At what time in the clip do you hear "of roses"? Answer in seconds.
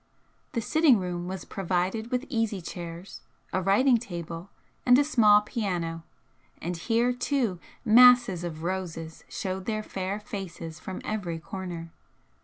8.43-9.23